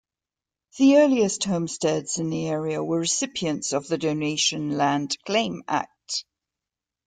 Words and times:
The 0.79 0.97
earliest 0.97 1.43
homesteads 1.43 2.17
in 2.17 2.31
the 2.31 2.47
area 2.47 2.83
were 2.83 3.01
recipients 3.01 3.71
of 3.71 3.87
the 3.87 3.99
Donation 3.99 4.75
Land 4.75 5.15
Claim 5.27 5.61
Act. 5.67 6.25